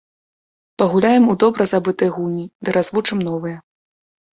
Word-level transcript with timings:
Пагуляем 0.83 1.29
у 1.35 1.37
добра 1.45 1.63
забытыя 1.75 2.09
гульні 2.19 2.49
ды 2.63 2.69
развучым 2.81 3.19
новыя. 3.33 3.67